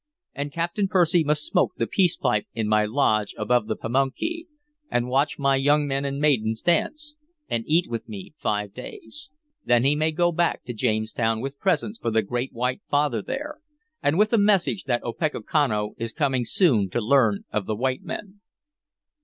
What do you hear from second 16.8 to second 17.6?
to learn